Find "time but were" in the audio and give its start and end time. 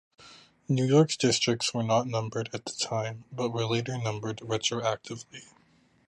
2.73-3.67